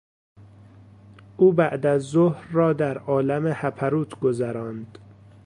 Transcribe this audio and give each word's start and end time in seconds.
او 1.37 1.53
بعد 1.53 1.85
از 1.85 2.01
ظهر 2.01 2.47
را 2.51 2.73
در 2.73 2.97
عالم 2.97 3.47
هپروت 3.47 4.19
گذراند. 4.19 4.97